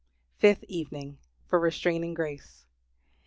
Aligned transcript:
FIFTH 0.39 0.63
EVENING. 0.67 1.19
FOR 1.45 1.59
RESTRAINING 1.59 2.15
GRACE. 2.15 2.65